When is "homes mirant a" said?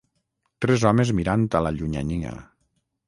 0.91-1.61